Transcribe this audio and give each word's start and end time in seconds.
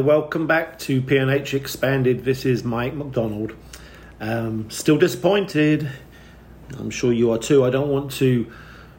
Welcome 0.00 0.46
back 0.46 0.78
to 0.80 1.02
PNH 1.02 1.52
Expanded. 1.52 2.24
This 2.24 2.46
is 2.46 2.64
Mike 2.64 2.94
McDonald. 2.94 3.54
Um, 4.18 4.70
still 4.70 4.96
disappointed. 4.96 5.90
I'm 6.78 6.88
sure 6.88 7.12
you 7.12 7.30
are 7.32 7.38
too. 7.38 7.66
I 7.66 7.70
don't 7.70 7.90
want 7.90 8.10
to 8.12 8.50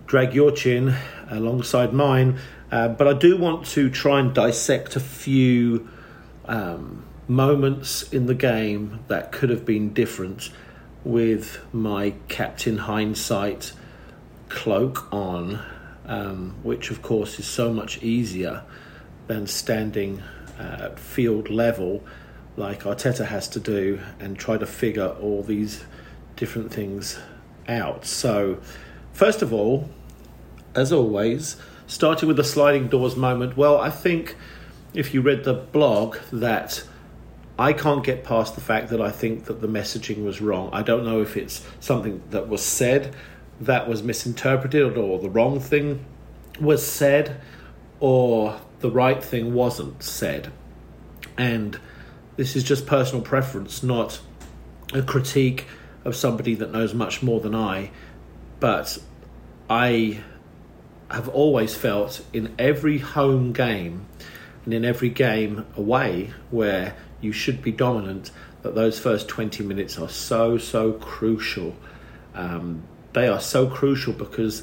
drag 0.05 0.35
your 0.35 0.51
chin 0.51 0.93
alongside 1.27 1.91
mine, 1.91 2.37
uh, 2.71 2.89
but 2.89 3.07
I 3.07 3.13
do 3.13 3.35
want 3.35 3.65
to 3.67 3.89
try 3.89 4.19
and 4.19 4.31
dissect 4.31 4.95
a 4.95 4.99
few 4.99 5.89
um, 6.45 7.03
moments 7.27 8.03
in 8.13 8.27
the 8.27 8.35
game 8.35 8.99
that 9.07 9.31
could 9.31 9.49
have 9.49 9.65
been 9.65 9.93
different 9.93 10.51
with 11.03 11.65
my 11.73 12.13
captain 12.27 12.77
hindsight 12.77 13.73
cloak 14.49 15.11
on, 15.11 15.63
um, 16.05 16.57
which 16.61 16.91
of 16.91 17.01
course 17.01 17.39
is 17.39 17.47
so 17.47 17.73
much 17.73 18.03
easier 18.03 18.63
than 19.25 19.47
standing 19.47 20.21
at 20.61 20.99
field 20.99 21.49
level 21.49 22.03
like 22.57 22.83
Arteta 22.83 23.25
has 23.25 23.47
to 23.49 23.59
do 23.59 23.99
and 24.19 24.37
try 24.37 24.57
to 24.57 24.65
figure 24.65 25.07
all 25.21 25.41
these 25.41 25.83
different 26.35 26.71
things 26.71 27.17
out. 27.67 28.05
So, 28.05 28.59
first 29.13 29.41
of 29.41 29.53
all, 29.53 29.89
as 30.75 30.91
always, 30.91 31.57
starting 31.87 32.27
with 32.27 32.37
the 32.37 32.43
sliding 32.43 32.87
doors 32.87 33.15
moment. 33.15 33.57
Well, 33.57 33.79
I 33.79 33.89
think 33.89 34.35
if 34.93 35.13
you 35.13 35.21
read 35.21 35.43
the 35.43 35.53
blog 35.53 36.17
that 36.31 36.83
I 37.59 37.73
can't 37.73 38.03
get 38.03 38.23
past 38.23 38.55
the 38.55 38.61
fact 38.61 38.89
that 38.89 39.01
I 39.01 39.11
think 39.11 39.45
that 39.45 39.61
the 39.61 39.67
messaging 39.67 40.23
was 40.23 40.41
wrong. 40.41 40.69
I 40.73 40.81
don't 40.81 41.05
know 41.05 41.21
if 41.21 41.37
it's 41.37 41.65
something 41.79 42.23
that 42.29 42.47
was 42.47 42.63
said 42.63 43.15
that 43.59 43.87
was 43.87 44.01
misinterpreted 44.01 44.97
or 44.97 45.19
the 45.19 45.29
wrong 45.29 45.59
thing 45.59 46.03
was 46.59 46.85
said 46.85 47.39
or 47.99 48.59
the 48.79 48.89
right 48.89 49.23
thing 49.23 49.53
wasn't 49.53 50.01
said. 50.01 50.51
And 51.41 51.79
this 52.35 52.55
is 52.55 52.63
just 52.63 52.85
personal 52.85 53.23
preference, 53.23 53.81
not 53.81 54.21
a 54.93 55.01
critique 55.01 55.65
of 56.05 56.15
somebody 56.15 56.53
that 56.53 56.71
knows 56.71 56.93
much 56.93 57.23
more 57.23 57.39
than 57.39 57.55
I. 57.55 57.89
But 58.59 58.99
I 59.67 60.19
have 61.09 61.27
always 61.29 61.73
felt 61.73 62.23
in 62.31 62.53
every 62.59 62.99
home 62.99 63.53
game 63.53 64.05
and 64.65 64.73
in 64.75 64.85
every 64.85 65.09
game 65.09 65.65
away 65.75 66.29
where 66.51 66.95
you 67.21 67.31
should 67.31 67.63
be 67.63 67.71
dominant 67.71 68.29
that 68.61 68.75
those 68.75 68.99
first 68.99 69.27
20 69.27 69.63
minutes 69.63 69.97
are 69.97 70.09
so, 70.09 70.59
so 70.59 70.93
crucial. 70.93 71.75
Um, 72.35 72.83
they 73.13 73.27
are 73.27 73.41
so 73.41 73.65
crucial 73.65 74.13
because 74.13 74.61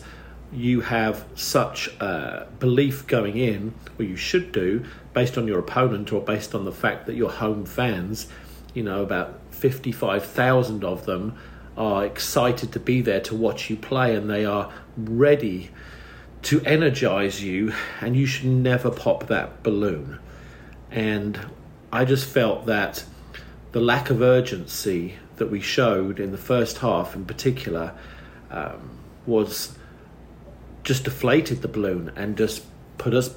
you 0.53 0.81
have 0.81 1.25
such 1.35 1.89
a 2.01 2.47
belief 2.59 3.07
going 3.07 3.37
in, 3.37 3.75
or 3.99 4.05
you 4.05 4.17
should 4.17 4.53
do, 4.53 4.85
based 5.13 5.37
on 5.37 5.47
your 5.47 5.59
opponent 5.59 6.13
or 6.13 6.21
based 6.21 6.55
on 6.55 6.65
the 6.65 6.73
fact 6.73 7.07
that 7.07 7.17
your 7.17 7.31
home 7.31 7.65
fans, 7.65 8.29
you 8.75 8.83
know, 8.83 9.03
about 9.03 9.41
55,000 9.51 10.85
of 10.85 11.05
them 11.07 11.37
are 11.77 12.05
excited 12.05 12.73
to 12.73 12.81
be 12.81 13.01
there 13.01 13.21
to 13.21 13.35
watch 13.35 13.71
you 13.71 13.77
play 13.77 14.15
and 14.15 14.29
they 14.29 14.45
are 14.45 14.73
ready 14.97 15.71
to 16.43 16.61
energize 16.65 17.43
you, 17.43 17.73
and 18.01 18.17
you 18.17 18.25
should 18.25 18.47
never 18.47 18.91
pop 18.91 19.27
that 19.27 19.63
balloon. 19.63 20.19
And 20.91 21.39
I 21.93 22.05
just 22.05 22.29
felt 22.29 22.67
that 22.67 23.05
the 23.73 23.81
lack 23.81 24.09
of 24.09 24.23
urgency 24.23 25.17
that 25.37 25.51
we 25.51 25.61
showed 25.61 26.21
in 26.21 26.31
the 26.31 26.39
first 26.39 26.79
half, 26.79 27.15
in 27.15 27.25
particular, 27.25 27.93
um, 28.51 28.99
was 29.27 29.78
just 30.89 31.05
deflated 31.05 31.61
the 31.61 31.69
balloon 31.69 32.11
and 32.17 32.35
just 32.39 32.65
put 32.97 33.13
us 33.13 33.37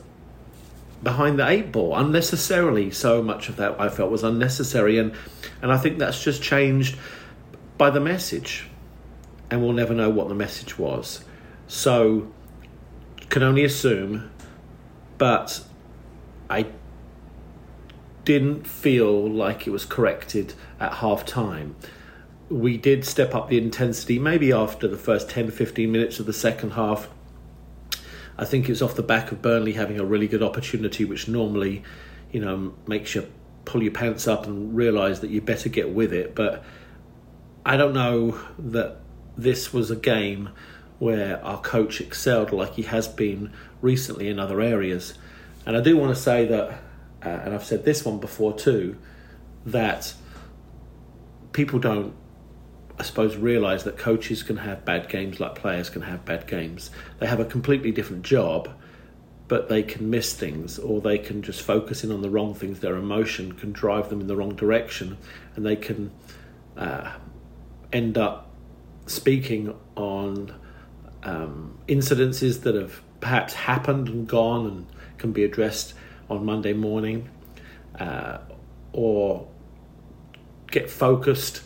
behind 1.03 1.37
the 1.37 1.45
eight 1.45 1.69
ball 1.69 1.93
unnecessarily. 1.97 2.89
So 2.91 3.21
much 3.21 3.49
of 3.49 3.57
that 3.57 3.77
I 3.77 3.89
felt 3.89 4.09
was 4.09 4.23
unnecessary, 4.23 4.97
and 4.97 5.13
and 5.61 5.69
I 5.69 5.77
think 5.77 5.99
that's 5.99 6.23
just 6.23 6.41
changed 6.41 6.97
by 7.77 7.89
the 7.89 7.99
message, 7.99 8.69
and 9.49 9.61
we'll 9.61 9.73
never 9.73 9.93
know 9.93 10.09
what 10.09 10.29
the 10.29 10.33
message 10.33 10.79
was. 10.79 11.25
So 11.67 12.31
can 13.27 13.43
only 13.43 13.65
assume, 13.65 14.31
but 15.17 15.61
I 16.49 16.67
didn't 18.23 18.65
feel 18.65 19.29
like 19.29 19.67
it 19.67 19.71
was 19.71 19.83
corrected 19.85 20.53
at 20.79 20.93
half 20.93 21.25
time. 21.25 21.75
We 22.49 22.77
did 22.77 23.03
step 23.03 23.35
up 23.35 23.49
the 23.49 23.57
intensity 23.57 24.19
maybe 24.19 24.53
after 24.53 24.87
the 24.87 24.97
first 24.97 25.29
10 25.29 25.51
15 25.51 25.91
minutes 25.91 26.17
of 26.21 26.25
the 26.25 26.33
second 26.33 26.71
half. 26.71 27.09
I 28.37 28.45
think 28.45 28.69
it's 28.69 28.81
off 28.81 28.95
the 28.95 29.03
back 29.03 29.31
of 29.31 29.41
Burnley 29.41 29.73
having 29.73 29.99
a 29.99 30.05
really 30.05 30.27
good 30.27 30.43
opportunity, 30.43 31.05
which 31.05 31.27
normally, 31.27 31.83
you 32.31 32.39
know, 32.39 32.73
makes 32.87 33.15
you 33.15 33.31
pull 33.65 33.83
your 33.83 33.91
pants 33.91 34.27
up 34.27 34.47
and 34.47 34.75
realise 34.75 35.19
that 35.19 35.29
you 35.29 35.41
better 35.41 35.69
get 35.69 35.89
with 35.89 36.11
it. 36.13 36.33
But 36.33 36.63
I 37.65 37.77
don't 37.77 37.93
know 37.93 38.39
that 38.57 38.97
this 39.37 39.71
was 39.71 39.91
a 39.91 39.95
game 39.95 40.49
where 40.99 41.43
our 41.43 41.59
coach 41.59 42.01
excelled 42.01 42.51
like 42.51 42.73
he 42.75 42.83
has 42.83 43.07
been 43.07 43.51
recently 43.81 44.29
in 44.29 44.39
other 44.39 44.61
areas. 44.61 45.13
And 45.65 45.77
I 45.77 45.81
do 45.81 45.97
want 45.97 46.15
to 46.15 46.21
say 46.21 46.45
that 46.45 46.81
uh, 47.23 47.29
and 47.29 47.53
I've 47.53 47.63
said 47.63 47.85
this 47.85 48.03
one 48.03 48.19
before 48.19 48.53
too, 48.53 48.97
that 49.65 50.13
people 51.53 51.79
don't, 51.79 52.13
I 53.01 53.03
suppose, 53.03 53.35
realise 53.35 53.81
that 53.81 53.97
coaches 53.97 54.43
can 54.43 54.57
have 54.57 54.85
bad 54.85 55.09
games 55.09 55.39
like 55.39 55.55
players 55.55 55.89
can 55.89 56.03
have 56.03 56.23
bad 56.23 56.45
games. 56.45 56.91
They 57.17 57.25
have 57.25 57.39
a 57.39 57.45
completely 57.45 57.91
different 57.91 58.21
job, 58.21 58.69
but 59.47 59.69
they 59.69 59.81
can 59.81 60.11
miss 60.11 60.33
things 60.33 60.77
or 60.77 61.01
they 61.01 61.17
can 61.17 61.41
just 61.41 61.63
focus 61.63 62.03
in 62.03 62.11
on 62.11 62.21
the 62.21 62.29
wrong 62.29 62.53
things. 62.53 62.79
Their 62.79 62.95
emotion 62.97 63.53
can 63.53 63.71
drive 63.71 64.09
them 64.09 64.21
in 64.21 64.27
the 64.27 64.35
wrong 64.35 64.53
direction, 64.53 65.17
and 65.55 65.65
they 65.65 65.77
can 65.77 66.11
uh, 66.77 67.13
end 67.91 68.19
up 68.19 68.51
speaking 69.07 69.75
on 69.95 70.53
um, 71.23 71.79
incidences 71.87 72.61
that 72.61 72.75
have 72.75 73.01
perhaps 73.19 73.55
happened 73.55 74.09
and 74.09 74.27
gone 74.27 74.67
and 74.67 74.85
can 75.17 75.31
be 75.31 75.43
addressed 75.43 75.95
on 76.29 76.45
Monday 76.45 76.73
morning 76.73 77.27
uh, 77.99 78.37
or 78.93 79.47
get 80.67 80.87
focused 80.87 81.63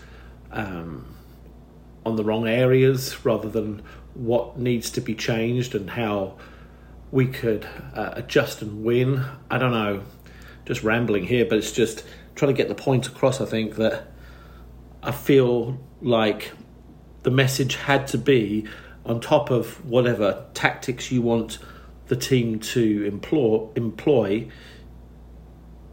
um, 0.53 1.14
on 2.05 2.15
the 2.15 2.23
wrong 2.23 2.47
areas 2.47 3.25
rather 3.25 3.49
than 3.49 3.81
what 4.13 4.57
needs 4.57 4.89
to 4.91 5.01
be 5.01 5.15
changed 5.15 5.75
and 5.75 5.89
how 5.89 6.37
we 7.11 7.25
could 7.25 7.67
uh, 7.93 8.11
adjust 8.13 8.61
and 8.61 8.83
win. 8.83 9.25
I 9.49 9.57
don't 9.57 9.71
know, 9.71 10.03
just 10.65 10.83
rambling 10.83 11.25
here, 11.25 11.45
but 11.45 11.57
it's 11.57 11.71
just 11.71 12.03
trying 12.35 12.53
to 12.53 12.57
get 12.57 12.67
the 12.67 12.75
point 12.75 13.07
across. 13.07 13.41
I 13.41 13.45
think 13.45 13.75
that 13.75 14.07
I 15.01 15.11
feel 15.11 15.79
like 16.01 16.51
the 17.23 17.31
message 17.31 17.75
had 17.75 18.07
to 18.07 18.17
be 18.17 18.67
on 19.05 19.19
top 19.19 19.49
of 19.49 19.85
whatever 19.85 20.45
tactics 20.53 21.11
you 21.11 21.21
want 21.21 21.59
the 22.07 22.15
team 22.15 22.59
to 22.59 23.03
employ, 23.05 23.67
employ, 23.75 24.47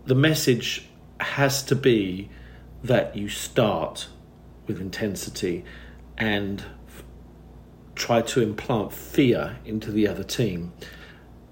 the 0.04 0.14
message 0.14 0.86
has 1.20 1.62
to 1.62 1.74
be 1.76 2.28
that 2.82 3.16
you 3.16 3.28
start 3.28 4.08
with 4.66 4.80
intensity 4.80 5.64
and 6.22 6.60
f- 6.86 7.02
try 7.96 8.22
to 8.22 8.40
implant 8.40 8.92
fear 8.92 9.56
into 9.64 9.90
the 9.90 10.06
other 10.06 10.22
team. 10.22 10.72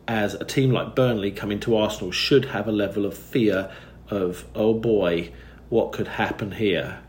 As 0.06 0.34
a 0.34 0.44
team 0.44 0.70
like 0.70 0.94
Burnley 0.94 1.32
coming 1.32 1.58
to 1.60 1.76
Arsenal 1.76 2.12
should 2.12 2.44
have 2.44 2.68
a 2.68 2.72
level 2.72 3.04
of 3.04 3.18
fear 3.18 3.72
of, 4.10 4.46
oh 4.54 4.74
boy, 4.74 5.32
what 5.70 5.90
could 5.90 6.06
happen 6.06 6.52
here? 6.52 7.00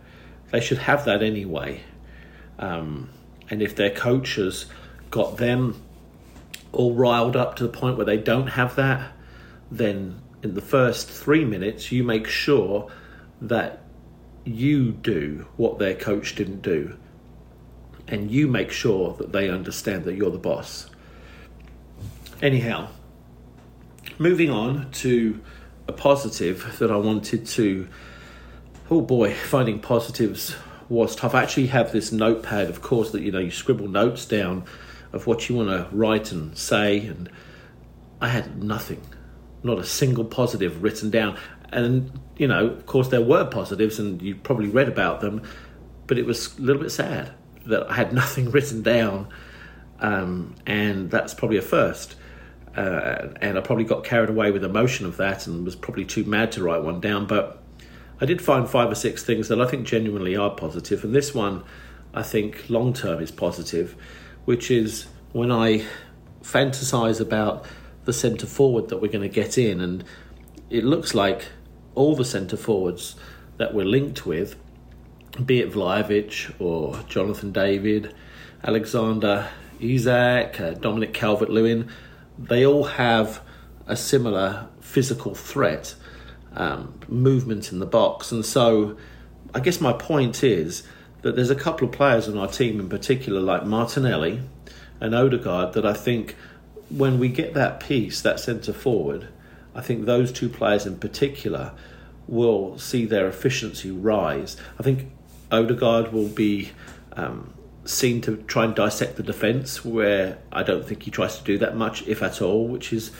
They 0.50 0.60
should 0.60 0.80
have 0.80 1.06
that 1.06 1.22
anyway. 1.22 1.84
Um, 2.58 3.12
and 3.52 3.62
if 3.62 3.76
their 3.76 3.92
coaches 3.92 4.66
got 5.12 5.38
them 5.38 5.84
all 6.72 6.96
riled 6.96 7.36
up 7.36 7.58
to 7.58 7.64
the 7.64 7.70
point 7.70 7.96
where 7.96 8.08
they 8.08 8.18
don't 8.18 8.48
have 8.48 8.76
that, 8.76 9.12
then 9.70 10.20
in 10.42 10.56
the 10.56 10.62
first 10.62 11.08
three 11.08 11.46
minutes, 11.46 11.92
you 11.92 12.04
make 12.04 12.26
sure 12.26 12.90
that 13.40 13.84
you 14.46 14.94
do 14.94 15.46
what 15.58 15.78
their 15.78 15.94
coach 15.94 16.34
didn't 16.34 16.64
do. 16.64 16.98
And 18.08 18.30
you 18.30 18.48
make 18.48 18.72
sure 18.72 19.14
that 19.16 19.32
they 19.32 19.50
understand 19.50 20.04
that 20.06 20.16
you're 20.16 20.32
the 20.32 20.38
boss. 20.38 20.90
Anyhow, 22.42 22.90
moving 24.18 24.50
on 24.50 24.90
to 24.92 25.40
a 25.88 25.94
positive 25.94 26.78
that 26.80 26.92
I 26.92 26.98
wanted 26.98 27.46
to. 27.48 27.88
Oh 28.90 29.02
boy, 29.02 29.34
finding 29.34 29.80
positives 29.80 30.56
was 30.90 31.16
tough. 31.16 31.34
I 31.34 31.44
actually 31.44 31.68
have 31.68 31.92
this 31.92 32.12
notepad, 32.12 32.70
of 32.70 32.82
course, 32.82 33.12
that 33.12 33.22
you 33.22 33.32
know 33.32 33.40
you 33.40 33.52
scribble 33.52 33.88
notes 33.88 34.26
down 34.26 34.66
of 35.14 35.28
what 35.28 35.50
you 35.50 35.56
want 35.56 35.70
to 35.70 35.88
write 35.96 36.32
and 36.32 36.58
say, 36.58 37.06
and 37.06 37.30
I 38.20 38.30
had 38.30 38.64
nothing, 38.64 39.02
not 39.64 39.80
a 39.80 39.84
single 39.84 40.26
positive 40.26 40.84
written 40.84 41.10
down. 41.10 41.38
And 41.72 42.12
you 42.38 42.48
know, 42.48 42.68
of 42.68 42.86
course, 42.86 43.08
there 43.08 43.22
were 43.22 43.46
positives, 43.46 44.00
and 44.00 44.22
you 44.22 44.36
probably 44.36 44.68
read 44.68 44.88
about 44.88 45.22
them, 45.22 45.44
but 46.08 46.18
it 46.18 46.26
was 46.26 46.58
a 46.58 46.62
little 46.62 46.82
bit 46.82 46.92
sad 46.92 47.34
that 47.66 47.90
I 47.90 47.94
had 47.96 48.14
nothing 48.22 48.52
written 48.52 48.82
down, 48.82 49.28
um, 50.00 50.56
and 50.66 51.10
that's 51.12 51.34
probably 51.34 51.58
a 51.58 51.62
first. 51.62 52.16
uh, 52.76 53.34
and 53.42 53.58
I 53.58 53.62
probably 53.62 53.84
got 53.84 54.04
carried 54.04 54.30
away 54.30 54.52
with 54.52 54.64
emotion 54.64 55.06
of 55.06 55.18
that 55.18 55.46
and 55.46 55.66
was 55.66 55.76
probably 55.76 56.06
too 56.06 56.24
mad 56.24 56.52
to 56.54 56.64
write 56.64 56.84
one 56.84 57.02
down. 57.02 57.26
But 57.28 57.62
I 58.22 58.26
did 58.26 58.42
find 58.42 58.70
five 58.70 58.90
or 58.90 58.96
six 58.96 59.24
things 59.24 59.48
that 59.50 59.60
I 59.60 59.68
think 59.68 59.86
genuinely 59.86 60.36
are 60.36 60.52
positive, 60.52 61.04
and 61.04 61.14
this 61.14 61.34
one 61.34 61.64
I 62.14 62.24
think 62.24 62.70
long 62.70 62.94
term 62.94 63.22
is 63.22 63.32
positive, 63.32 63.96
which 64.46 64.70
is 64.72 65.08
when 65.34 65.52
I 65.52 65.84
fantasize 66.44 67.22
about 67.22 67.66
the 68.06 68.14
centre 68.14 68.48
forward 68.48 68.90
that 68.90 68.98
we're 68.98 69.12
going 69.12 69.30
to 69.30 69.34
get 69.34 69.58
in, 69.58 69.80
and 69.80 70.04
it 70.70 70.84
looks 70.84 71.14
like 71.14 71.48
all 71.96 72.16
the 72.16 72.26
centre 72.26 72.58
forwards 72.58 73.16
that 73.58 73.74
we're 73.74 73.86
linked 73.86 74.26
with, 74.26 74.56
be 75.46 75.62
it 75.62 75.72
Vlahovic 75.72 76.54
or 76.60 77.00
Jonathan 77.08 77.52
David, 77.52 78.14
Alexander 78.64 79.50
Isak, 79.80 80.60
uh, 80.60 80.72
Dominic 80.72 81.14
Calvert 81.14 81.50
Lewin, 81.50 81.90
they 82.38 82.66
all 82.66 82.84
have 82.84 83.42
a 83.88 83.96
similar 83.96 84.68
physical 84.80 85.34
threat, 85.34 85.96
um, 86.56 86.94
movement 87.08 87.72
in 87.72 87.80
the 87.80 87.86
box. 87.86 88.32
And 88.32 88.46
so 88.46 88.98
I 89.54 89.60
guess 89.60 89.82
my 89.82 89.94
point 89.94 90.44
is 90.44 90.84
that 91.22 91.36
there's 91.36 91.50
a 91.50 91.56
couple 91.56 91.88
of 91.88 91.94
players 91.94 92.28
on 92.28 92.38
our 92.38 92.48
team 92.48 92.80
in 92.80 92.90
particular, 92.90 93.40
like 93.40 93.66
Martinelli 93.66 94.42
and 95.00 95.16
Odegaard, 95.16 95.74
that 95.74 95.86
I 95.86 95.94
think 95.94 96.36
when 96.90 97.20
we 97.20 97.30
get 97.30 97.54
that 97.54 97.80
piece, 97.80 98.22
that 98.22 98.40
centre 98.40 98.74
forward, 98.74 99.28
I 99.74 99.82
think 99.82 100.06
those 100.06 100.32
two 100.32 100.50
players 100.50 100.86
in 100.86 100.98
particular 100.98 101.72
will 102.28 102.78
see 102.78 103.06
their 103.06 103.28
efficiency 103.28 103.92
rise. 103.92 104.58
I 104.80 104.84
think 104.84 105.12
Odegaard 105.52 106.14
will 106.14 106.30
be 106.30 106.72
um, 107.14 107.54
seen 107.86 108.22
to 108.22 108.38
try 108.38 108.66
and 108.66 108.76
dissect 108.76 109.18
the 109.18 109.24
defence, 109.24 109.84
where 109.84 110.38
I 110.52 110.64
don't 110.64 110.86
think 110.86 111.04
he 111.04 111.12
tries 111.12 111.38
to 111.38 111.44
do 111.44 111.58
that 111.60 111.76
much, 111.76 112.08
if 112.08 112.22
at 112.22 112.42
all, 112.42 112.68
which 112.68 112.94
is 112.94 113.12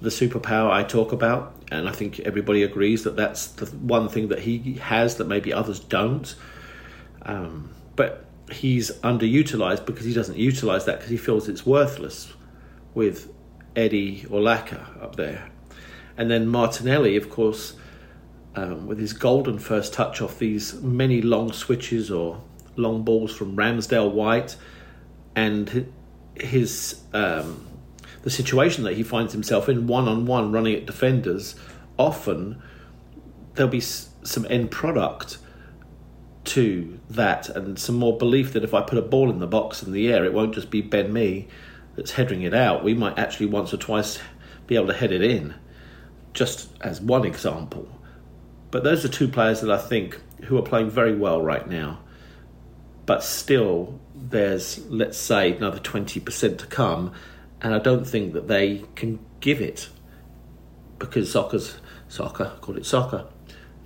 the 0.00 0.10
superpower 0.10 0.70
I 0.70 0.82
talk 0.82 1.12
about. 1.12 1.54
And 1.70 1.88
I 1.88 1.92
think 1.92 2.20
everybody 2.20 2.62
agrees 2.62 3.04
that 3.04 3.16
that's 3.16 3.46
the 3.46 3.66
one 3.66 4.08
thing 4.08 4.28
that 4.28 4.40
he 4.40 4.74
has 4.74 5.16
that 5.16 5.26
maybe 5.26 5.52
others 5.52 5.80
don't. 5.80 6.34
Um, 7.22 7.70
but 7.96 8.24
he's 8.52 8.90
underutilized 8.98 9.84
because 9.86 10.04
he 10.04 10.14
doesn't 10.14 10.38
utilize 10.38 10.84
that 10.84 10.98
because 10.98 11.10
he 11.10 11.16
feels 11.16 11.48
it's 11.48 11.66
worthless 11.66 12.32
with 12.94 13.32
Eddie 13.74 14.26
or 14.30 14.40
Laka 14.40 15.02
up 15.02 15.16
there. 15.16 15.50
And 16.16 16.30
then 16.30 16.46
Martinelli, 16.46 17.16
of 17.16 17.28
course, 17.30 17.74
um, 18.56 18.86
with 18.86 18.98
his 18.98 19.12
golden 19.12 19.58
first 19.58 19.92
touch 19.92 20.20
off 20.20 20.38
these 20.38 20.74
many 20.80 21.20
long 21.20 21.52
switches 21.52 22.10
or 22.10 22.42
long 22.74 23.02
balls 23.02 23.34
from 23.36 23.54
Ramsdale 23.54 24.10
White, 24.10 24.56
and 25.34 25.92
his 26.34 27.02
um, 27.12 27.66
the 28.22 28.30
situation 28.30 28.84
that 28.84 28.96
he 28.96 29.02
finds 29.02 29.32
himself 29.32 29.68
in 29.68 29.86
one 29.86 30.08
on 30.08 30.26
one 30.26 30.50
running 30.52 30.74
at 30.74 30.86
defenders. 30.86 31.54
Often 31.98 32.60
there'll 33.54 33.70
be 33.70 33.80
some 33.80 34.46
end 34.50 34.70
product 34.70 35.38
to 36.44 36.98
that, 37.10 37.48
and 37.50 37.78
some 37.78 37.96
more 37.96 38.16
belief 38.16 38.52
that 38.54 38.64
if 38.64 38.72
I 38.72 38.80
put 38.80 38.98
a 38.98 39.02
ball 39.02 39.30
in 39.30 39.38
the 39.38 39.46
box 39.46 39.82
in 39.82 39.92
the 39.92 40.10
air, 40.12 40.24
it 40.24 40.32
won't 40.32 40.54
just 40.54 40.70
be 40.70 40.80
Ben 40.80 41.12
Mee 41.12 41.48
that's 41.94 42.12
heading 42.12 42.42
it 42.42 42.54
out. 42.54 42.84
We 42.84 42.94
might 42.94 43.18
actually 43.18 43.46
once 43.46 43.74
or 43.74 43.78
twice 43.78 44.18
be 44.66 44.76
able 44.76 44.88
to 44.88 44.94
head 44.94 45.12
it 45.12 45.22
in, 45.22 45.54
just 46.32 46.70
as 46.80 47.00
one 47.00 47.24
example. 47.24 47.88
But 48.76 48.84
those 48.84 49.06
are 49.06 49.08
two 49.08 49.26
players 49.26 49.62
that 49.62 49.70
I 49.70 49.78
think 49.78 50.20
who 50.44 50.58
are 50.58 50.62
playing 50.62 50.90
very 50.90 51.16
well 51.16 51.40
right 51.40 51.66
now. 51.66 52.00
But 53.06 53.24
still, 53.24 53.98
there's, 54.14 54.86
let's 54.90 55.16
say, 55.16 55.56
another 55.56 55.78
20% 55.78 56.58
to 56.58 56.66
come. 56.66 57.12
And 57.62 57.74
I 57.74 57.78
don't 57.78 58.06
think 58.06 58.34
that 58.34 58.48
they 58.48 58.84
can 58.94 59.18
give 59.40 59.62
it 59.62 59.88
because 60.98 61.32
soccer's 61.32 61.78
soccer, 62.08 62.52
call 62.60 62.76
it 62.76 62.84
soccer. 62.84 63.24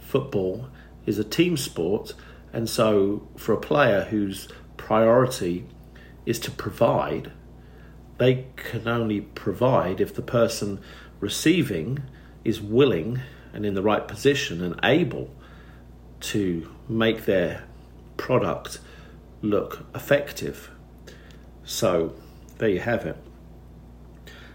Football 0.00 0.68
is 1.06 1.20
a 1.20 1.24
team 1.24 1.56
sport. 1.56 2.14
And 2.52 2.68
so, 2.68 3.28
for 3.36 3.52
a 3.52 3.60
player 3.60 4.08
whose 4.10 4.48
priority 4.76 5.66
is 6.26 6.40
to 6.40 6.50
provide, 6.50 7.30
they 8.18 8.46
can 8.56 8.88
only 8.88 9.20
provide 9.20 10.00
if 10.00 10.12
the 10.12 10.20
person 10.20 10.80
receiving 11.20 12.02
is 12.44 12.60
willing 12.60 13.20
and 13.52 13.66
in 13.66 13.74
the 13.74 13.82
right 13.82 14.06
position 14.06 14.62
and 14.62 14.78
able 14.82 15.30
to 16.20 16.70
make 16.88 17.24
their 17.24 17.64
product 18.16 18.80
look 19.42 19.86
effective. 19.94 20.70
So, 21.64 22.14
there 22.58 22.68
you 22.68 22.80
have 22.80 23.06
it. 23.06 23.16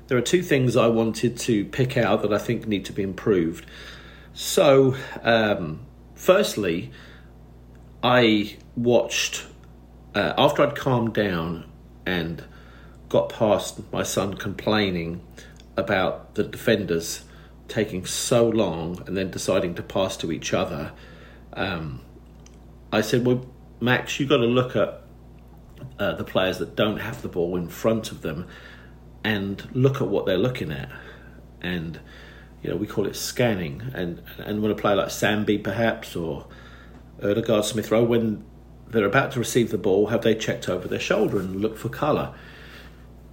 There 0.07 0.18
are 0.18 0.21
two 0.21 0.44
things 0.44 0.75
I 0.77 0.88
wanted 0.88 1.38
to 1.39 1.65
pick 1.65 1.97
out 1.97 2.21
that 2.21 2.31
I 2.31 2.38
think 2.38 2.68
need 2.68 2.86
to 2.86 2.94
be 2.94 3.01
improved. 3.01 3.65
So, 4.33 4.95
um, 5.24 5.86
firstly, 6.13 6.92
I 8.03 8.57
watched, 8.75 9.45
uh, 10.13 10.33
after 10.38 10.62
I'd 10.62 10.75
calmed 10.75 11.13
down 11.13 11.65
and 12.06 12.44
got 13.09 13.30
past 13.30 13.81
my 13.92 14.03
son 14.03 14.36
complaining 14.36 15.21
about 15.75 16.36
the 16.36 16.44
defenders 16.44 17.24
taking 17.67 18.06
so 18.06 18.47
long 18.47 19.01
and 19.07 19.17
then 19.17 19.31
deciding 19.31 19.75
to 19.75 19.83
pass 19.83 20.17
to 20.17 20.31
each 20.31 20.53
other, 20.53 20.91
um, 21.53 22.01
I 22.91 23.01
said, 23.01 23.25
"Well, 23.25 23.45
Max, 23.79 24.19
you've 24.19 24.29
got 24.29 24.38
to 24.38 24.45
look 24.45 24.75
at 24.75 25.01
uh, 26.00 26.13
the 26.13 26.23
players 26.23 26.59
that 26.59 26.75
don't 26.75 26.97
have 26.97 27.21
the 27.21 27.27
ball 27.27 27.56
in 27.56 27.67
front 27.67 28.12
of 28.12 28.21
them 28.21 28.47
and 29.23 29.67
look 29.73 30.01
at 30.01 30.07
what 30.07 30.25
they're 30.25 30.38
looking 30.38 30.71
at." 30.71 30.89
And 31.62 32.00
you 32.62 32.69
know, 32.71 32.77
we 32.77 32.88
call 32.88 33.06
it 33.06 33.15
scanning. 33.15 33.91
And 33.94 34.21
and 34.39 34.61
when 34.61 34.71
a 34.71 34.75
player 34.75 34.95
like 34.95 35.09
Sambi, 35.09 35.63
perhaps, 35.63 36.15
or 36.15 36.47
Odegaard, 37.21 37.65
Smith 37.65 37.91
Rowe, 37.91 38.03
when 38.03 38.44
they're 38.88 39.06
about 39.06 39.31
to 39.33 39.39
receive 39.39 39.71
the 39.71 39.77
ball, 39.77 40.07
have 40.07 40.21
they 40.21 40.35
checked 40.35 40.69
over 40.69 40.88
their 40.88 41.00
shoulder 41.00 41.39
and 41.39 41.61
looked 41.61 41.77
for 41.77 41.89
colour? 41.89 42.33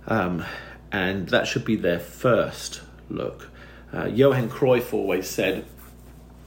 Um, 0.06 0.44
and 0.90 1.28
that 1.28 1.46
should 1.46 1.64
be 1.64 1.76
their 1.76 1.98
first 1.98 2.82
look. 3.08 3.50
Uh, 3.92 4.06
Johan 4.06 4.48
Cruyff 4.48 4.92
always 4.92 5.28
said 5.28 5.66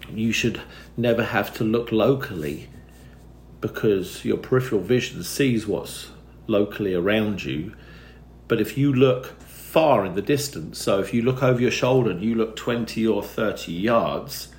you 0.09 0.31
should 0.31 0.61
never 0.97 1.23
have 1.23 1.53
to 1.55 1.63
look 1.63 1.91
locally 1.91 2.69
because 3.61 4.25
your 4.25 4.37
peripheral 4.37 4.81
vision 4.81 5.23
sees 5.23 5.67
what's 5.67 6.09
locally 6.47 6.93
around 6.93 7.43
you. 7.43 7.73
But 8.47 8.61
if 8.61 8.77
you 8.77 8.93
look 8.93 9.39
far 9.41 10.05
in 10.05 10.15
the 10.15 10.21
distance, 10.21 10.79
so 10.79 10.99
if 10.99 11.13
you 11.13 11.21
look 11.21 11.41
over 11.41 11.59
your 11.59 11.71
shoulder 11.71 12.11
and 12.11 12.21
you 12.21 12.35
look 12.35 12.55
20 12.55 13.05
or 13.07 13.23
30 13.23 13.71
yards, 13.71 14.49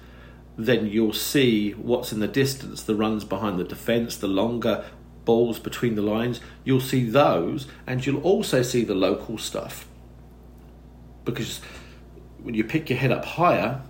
then 0.56 0.86
you'll 0.86 1.12
see 1.12 1.72
what's 1.72 2.12
in 2.12 2.20
the 2.20 2.28
distance, 2.28 2.82
the 2.82 2.94
runs 2.94 3.24
behind 3.24 3.58
the 3.58 3.64
defence, 3.64 4.16
the 4.16 4.28
longer 4.28 4.84
balls 5.24 5.58
between 5.58 5.94
the 5.94 6.02
lines. 6.02 6.40
You'll 6.64 6.80
see 6.80 7.08
those, 7.08 7.66
and 7.86 8.04
you'll 8.04 8.22
also 8.22 8.62
see 8.62 8.84
the 8.84 8.94
local 8.94 9.38
stuff. 9.38 9.86
Because 11.24 11.60
when 12.46 12.54
you 12.54 12.62
pick 12.62 12.88
your 12.88 12.98
head 13.00 13.10
up 13.10 13.24
higher, 13.24 13.82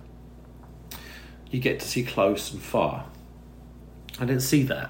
you 1.51 1.59
get 1.59 1.79
to 1.79 1.87
see 1.87 2.03
close 2.03 2.51
and 2.51 2.59
far. 2.59 3.05
I 4.19 4.25
didn't 4.25 4.41
see 4.41 4.63
that. 4.63 4.89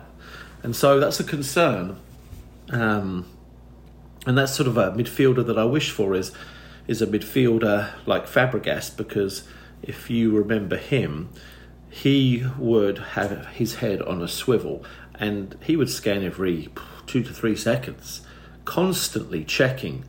And 0.64 0.74
so 0.74 1.02
that's 1.02 1.20
a 1.20 1.24
concern. 1.26 2.00
Um, 2.70 3.26
and 4.26 4.38
that's 4.38 4.54
sort 4.54 4.68
of 4.70 4.78
a 4.78 4.92
midfielder 4.92 5.46
that 5.46 5.60
I 5.60 5.66
wish 5.66 5.92
for 5.92 6.16
is 6.16 6.32
is 6.88 7.02
a 7.02 7.08
midfielder 7.08 7.92
like 8.06 8.26
Fabregas 8.26 8.96
because 8.96 9.46
if 9.84 10.10
you 10.10 10.32
remember 10.32 10.78
him, 10.78 11.28
he 11.90 12.46
would 12.58 13.00
have 13.00 13.48
his 13.48 13.76
head 13.76 14.02
on 14.02 14.22
a 14.22 14.30
swivel 14.30 14.86
and 15.16 15.58
he 15.62 15.76
would 15.76 15.90
scan 15.90 16.24
every 16.24 16.70
two 17.06 17.22
to 17.22 17.34
three 17.34 17.58
seconds, 17.58 18.22
constantly 18.64 19.44
checking 19.44 20.06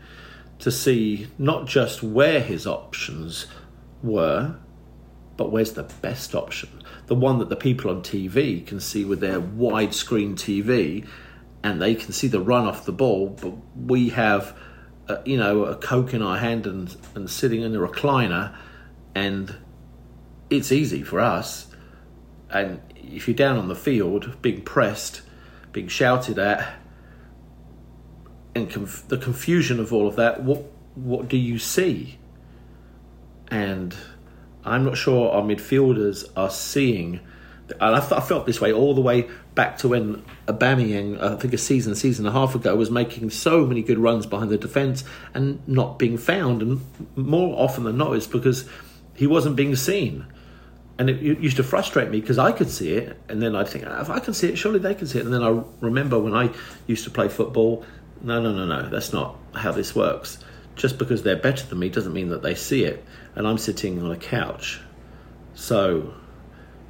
to 0.60 0.70
see 0.70 1.28
not 1.38 1.66
just 1.66 2.02
where 2.02 2.40
his 2.40 2.66
options 2.66 3.46
were, 4.02 4.56
but 5.36 5.52
where's 5.52 5.72
the 5.72 5.84
best 5.84 6.34
option? 6.34 6.82
The 7.06 7.14
one 7.14 7.38
that 7.38 7.48
the 7.48 7.56
people 7.56 7.90
on 7.90 8.02
TV 8.02 8.66
can 8.66 8.80
see 8.80 9.04
with 9.04 9.20
their 9.20 9.40
widescreen 9.40 10.34
TV 10.34 11.06
and 11.62 11.80
they 11.80 11.94
can 11.94 12.12
see 12.12 12.28
the 12.28 12.40
run 12.40 12.66
off 12.66 12.84
the 12.84 12.92
ball, 12.92 13.28
but 13.40 13.52
we 13.76 14.10
have, 14.10 14.56
a, 15.08 15.20
you 15.24 15.36
know, 15.36 15.64
a 15.64 15.76
Coke 15.76 16.14
in 16.14 16.22
our 16.22 16.38
hand 16.38 16.66
and, 16.66 16.96
and 17.14 17.28
sitting 17.28 17.62
in 17.62 17.74
a 17.74 17.78
recliner, 17.78 18.54
and 19.14 19.56
it's 20.50 20.70
easy 20.70 21.02
for 21.02 21.20
us. 21.20 21.66
And 22.50 22.80
if 22.96 23.26
you're 23.26 23.36
down 23.36 23.58
on 23.58 23.68
the 23.68 23.74
field, 23.74 24.40
being 24.40 24.62
pressed, 24.62 25.22
being 25.72 25.88
shouted 25.88 26.38
at, 26.38 26.74
and 28.54 28.70
conf- 28.70 29.06
the 29.08 29.18
confusion 29.18 29.80
of 29.80 29.92
all 29.92 30.06
of 30.06 30.16
that, 30.16 30.42
what 30.42 30.64
what 30.94 31.28
do 31.28 31.36
you 31.36 31.58
see? 31.58 32.18
And 33.48 33.96
I'm 34.64 34.84
not 34.84 34.96
sure 34.96 35.30
our 35.30 35.42
midfielders 35.42 36.28
are 36.36 36.50
seeing 36.50 37.20
and 37.80 37.96
I, 37.96 37.98
I 37.98 38.20
felt 38.20 38.46
this 38.46 38.60
way 38.60 38.72
all 38.72 38.94
the 38.94 39.00
way 39.00 39.28
back 39.54 39.78
to 39.78 39.88
when 39.88 40.24
Aubameyang, 40.46 41.20
I 41.20 41.36
think 41.36 41.52
a 41.52 41.58
season, 41.58 41.94
season 41.94 42.26
and 42.26 42.34
a 42.34 42.38
half 42.38 42.54
ago, 42.54 42.74
was 42.76 42.90
making 42.90 43.30
so 43.30 43.66
many 43.66 43.82
good 43.82 43.98
runs 43.98 44.26
behind 44.26 44.50
the 44.50 44.58
defence 44.58 45.04
and 45.34 45.66
not 45.68 45.98
being 45.98 46.18
found. 46.18 46.62
And 46.62 46.80
more 47.16 47.58
often 47.58 47.84
than 47.84 47.96
not, 47.96 48.12
it's 48.12 48.26
because 48.26 48.68
he 49.14 49.26
wasn't 49.26 49.56
being 49.56 49.76
seen. 49.76 50.26
And 50.98 51.08
it 51.08 51.20
used 51.20 51.56
to 51.58 51.62
frustrate 51.62 52.10
me 52.10 52.20
because 52.20 52.38
I 52.38 52.50
could 52.50 52.70
see 52.70 52.94
it, 52.94 53.16
and 53.28 53.40
then 53.40 53.54
I'd 53.54 53.68
think, 53.68 53.84
ah, 53.86 54.00
if 54.00 54.10
I 54.10 54.18
can 54.18 54.34
see 54.34 54.48
it, 54.48 54.56
surely 54.56 54.80
they 54.80 54.94
can 54.94 55.06
see 55.06 55.20
it. 55.20 55.24
And 55.24 55.32
then 55.32 55.44
I 55.44 55.62
remember 55.80 56.18
when 56.18 56.34
I 56.34 56.50
used 56.88 57.04
to 57.04 57.10
play 57.10 57.28
football, 57.28 57.84
no, 58.22 58.40
no, 58.40 58.52
no, 58.52 58.66
no, 58.66 58.88
that's 58.88 59.12
not 59.12 59.36
how 59.54 59.72
this 59.72 59.94
works. 59.94 60.38
Just 60.76 60.98
because 60.98 61.22
they're 61.22 61.36
better 61.36 61.66
than 61.66 61.78
me 61.78 61.88
doesn't 61.88 62.12
mean 62.12 62.28
that 62.28 62.42
they 62.42 62.54
see 62.54 62.84
it. 62.84 63.04
And 63.34 63.46
I'm 63.46 63.58
sitting 63.58 64.02
on 64.02 64.10
a 64.10 64.16
couch. 64.16 64.80
So 65.54 66.14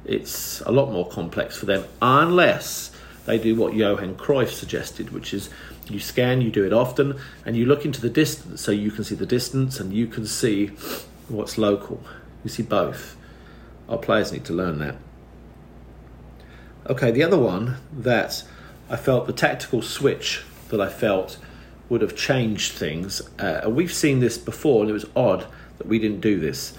it's 0.05 0.61
a 0.61 0.71
lot 0.71 0.91
more 0.91 1.07
complex 1.07 1.57
for 1.57 1.65
them 1.65 1.83
unless 2.01 2.91
they 3.25 3.37
do 3.37 3.55
what 3.55 3.73
Johan 3.73 4.15
Cruyff 4.15 4.49
suggested, 4.49 5.11
which 5.11 5.33
is 5.33 5.49
you 5.89 5.99
scan, 5.99 6.41
you 6.41 6.51
do 6.51 6.65
it 6.65 6.73
often, 6.73 7.19
and 7.45 7.55
you 7.55 7.65
look 7.65 7.85
into 7.85 8.01
the 8.01 8.09
distance 8.09 8.61
so 8.61 8.71
you 8.71 8.91
can 8.91 9.03
see 9.03 9.15
the 9.15 9.25
distance 9.25 9.79
and 9.79 9.93
you 9.93 10.07
can 10.07 10.25
see 10.25 10.67
what's 11.27 11.57
local. 11.57 12.01
You 12.43 12.49
see 12.49 12.63
both. 12.63 13.15
Our 13.87 13.97
players 13.97 14.31
need 14.31 14.45
to 14.45 14.53
learn 14.53 14.79
that. 14.79 14.95
Okay, 16.87 17.11
the 17.11 17.23
other 17.23 17.37
one 17.37 17.77
that 17.91 18.43
I 18.89 18.95
felt 18.95 19.27
the 19.27 19.33
tactical 19.33 19.81
switch 19.81 20.43
that 20.69 20.81
I 20.81 20.89
felt 20.89 21.37
would 21.89 22.01
have 22.01 22.15
changed 22.15 22.73
things. 22.73 23.21
Uh, 23.39 23.67
we've 23.67 23.93
seen 23.93 24.19
this 24.19 24.37
before, 24.37 24.81
and 24.81 24.89
it 24.89 24.93
was 24.93 25.05
odd 25.15 25.45
that 25.77 25.87
we 25.87 25.99
didn't 25.99 26.21
do 26.21 26.39
this. 26.39 26.73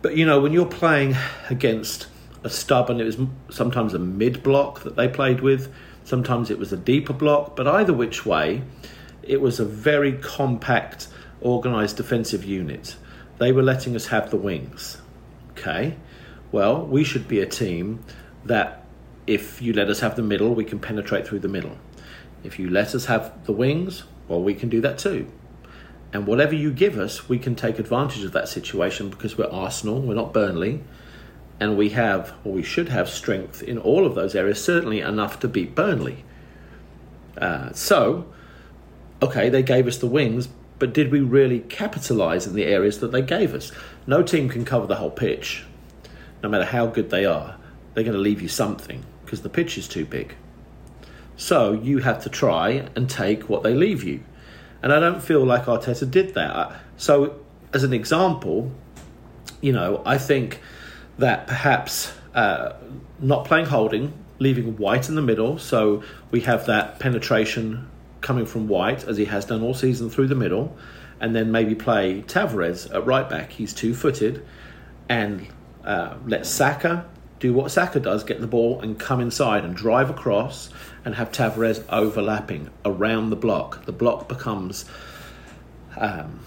But 0.00 0.16
you 0.16 0.26
know, 0.26 0.40
when 0.40 0.52
you're 0.52 0.66
playing 0.66 1.16
against 1.50 2.06
a 2.44 2.50
stubborn. 2.50 3.00
It 3.00 3.04
was 3.04 3.18
sometimes 3.50 3.94
a 3.94 3.98
mid 3.98 4.42
block 4.42 4.82
that 4.82 4.96
they 4.96 5.08
played 5.08 5.40
with, 5.40 5.72
sometimes 6.04 6.50
it 6.50 6.58
was 6.58 6.72
a 6.72 6.76
deeper 6.76 7.12
block, 7.12 7.56
but 7.56 7.66
either 7.66 7.92
which 7.92 8.26
way, 8.26 8.62
it 9.22 9.40
was 9.40 9.60
a 9.60 9.64
very 9.64 10.12
compact, 10.14 11.08
organised 11.42 11.96
defensive 11.96 12.44
unit. 12.44 12.96
They 13.38 13.52
were 13.52 13.62
letting 13.62 13.94
us 13.96 14.06
have 14.06 14.30
the 14.30 14.36
wings. 14.36 14.98
Okay, 15.52 15.96
well, 16.50 16.84
we 16.84 17.04
should 17.04 17.28
be 17.28 17.40
a 17.40 17.46
team 17.46 18.04
that 18.44 18.84
if 19.26 19.62
you 19.62 19.72
let 19.72 19.88
us 19.88 20.00
have 20.00 20.16
the 20.16 20.22
middle, 20.22 20.54
we 20.54 20.64
can 20.64 20.80
penetrate 20.80 21.26
through 21.26 21.40
the 21.40 21.48
middle. 21.48 21.76
If 22.44 22.58
you 22.58 22.68
let 22.68 22.94
us 22.94 23.06
have 23.06 23.44
the 23.44 23.52
wings, 23.52 24.04
well, 24.28 24.42
we 24.42 24.54
can 24.54 24.68
do 24.68 24.80
that 24.80 24.98
too. 24.98 25.30
And 26.12 26.26
whatever 26.26 26.54
you 26.54 26.72
give 26.72 26.98
us, 26.98 27.28
we 27.28 27.38
can 27.38 27.54
take 27.54 27.78
advantage 27.78 28.24
of 28.24 28.32
that 28.32 28.48
situation 28.48 29.08
because 29.08 29.38
we're 29.38 29.50
Arsenal, 29.50 30.00
we're 30.00 30.14
not 30.14 30.32
Burnley 30.32 30.82
and 31.62 31.76
we 31.76 31.90
have, 31.90 32.34
or 32.44 32.52
we 32.52 32.62
should 32.62 32.88
have, 32.88 33.08
strength 33.08 33.62
in 33.62 33.78
all 33.78 34.04
of 34.04 34.16
those 34.16 34.34
areas, 34.34 34.62
certainly 34.62 35.00
enough 35.00 35.38
to 35.38 35.46
beat 35.46 35.76
Burnley. 35.76 36.24
Uh, 37.38 37.72
so, 37.72 38.26
okay, 39.22 39.48
they 39.48 39.62
gave 39.62 39.86
us 39.86 39.98
the 39.98 40.08
wings, 40.08 40.48
but 40.80 40.92
did 40.92 41.12
we 41.12 41.20
really 41.20 41.60
capitalise 41.60 42.48
in 42.48 42.54
the 42.54 42.64
areas 42.64 42.98
that 42.98 43.12
they 43.12 43.22
gave 43.22 43.54
us? 43.54 43.70
No 44.08 44.24
team 44.24 44.48
can 44.48 44.64
cover 44.64 44.88
the 44.88 44.96
whole 44.96 45.10
pitch, 45.10 45.64
no 46.42 46.48
matter 46.48 46.64
how 46.64 46.86
good 46.86 47.10
they 47.10 47.24
are. 47.24 47.56
They're 47.94 48.02
going 48.02 48.16
to 48.16 48.20
leave 48.20 48.42
you 48.42 48.48
something 48.48 49.04
because 49.24 49.42
the 49.42 49.48
pitch 49.48 49.78
is 49.78 49.86
too 49.86 50.04
big. 50.04 50.34
So 51.42 51.72
you 51.72 51.98
have 51.98 52.22
to 52.22 52.30
try 52.30 52.88
and 52.94 53.10
take 53.10 53.48
what 53.48 53.64
they 53.64 53.74
leave 53.74 54.04
you. 54.04 54.22
And 54.80 54.92
I 54.92 55.00
don't 55.00 55.20
feel 55.20 55.44
like 55.44 55.64
Arteta 55.64 56.08
did 56.08 56.34
that. 56.34 56.72
So, 56.96 57.40
as 57.72 57.82
an 57.82 57.92
example, 57.92 58.70
you 59.60 59.72
know, 59.72 60.02
I 60.06 60.18
think 60.18 60.60
that 61.18 61.48
perhaps 61.48 62.12
uh, 62.32 62.74
not 63.18 63.44
playing 63.44 63.66
Holding, 63.66 64.12
leaving 64.38 64.76
White 64.76 65.08
in 65.08 65.16
the 65.16 65.22
middle, 65.22 65.58
so 65.58 66.04
we 66.30 66.42
have 66.42 66.66
that 66.66 67.00
penetration 67.00 67.90
coming 68.20 68.46
from 68.46 68.68
White 68.68 69.02
as 69.02 69.16
he 69.16 69.24
has 69.24 69.44
done 69.44 69.62
all 69.62 69.74
season 69.74 70.10
through 70.10 70.28
the 70.28 70.36
middle, 70.36 70.76
and 71.18 71.34
then 71.34 71.50
maybe 71.50 71.74
play 71.74 72.22
Tavares 72.22 72.94
at 72.94 73.04
right 73.04 73.28
back. 73.28 73.50
He's 73.50 73.74
two 73.74 73.94
footed, 73.94 74.46
and 75.08 75.48
uh, 75.84 76.14
let 76.24 76.46
Saka 76.46 77.04
do 77.42 77.52
what 77.52 77.70
Saka 77.70 78.00
does 78.00 78.24
get 78.24 78.40
the 78.40 78.46
ball 78.46 78.80
and 78.80 78.98
come 78.98 79.20
inside 79.20 79.64
and 79.64 79.76
drive 79.76 80.08
across 80.08 80.70
and 81.04 81.16
have 81.16 81.30
Tavares 81.30 81.84
overlapping 81.90 82.70
around 82.84 83.30
the 83.30 83.36
block. 83.36 83.84
The 83.84 83.92
block 83.92 84.28
becomes 84.28 84.84
um, 85.96 86.40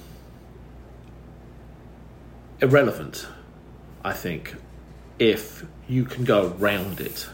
irrelevant 2.61 3.27
I 4.05 4.13
think, 4.13 4.55
if 5.17 5.65
you 5.87 6.05
can 6.05 6.25
go 6.25 6.55
around 6.59 7.01
it. 7.01 7.27